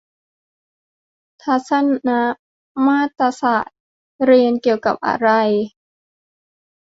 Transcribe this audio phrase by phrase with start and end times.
[1.43, 1.71] ทัศ
[2.07, 2.09] น
[2.85, 3.75] มาตรศาสตร์
[4.25, 5.29] เรียนเกี่ยวกับอะไร